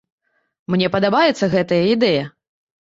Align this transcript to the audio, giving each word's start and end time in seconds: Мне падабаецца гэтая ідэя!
Мне 0.75 0.89
падабаецца 0.97 1.53
гэтая 1.53 1.83
ідэя! 1.93 2.29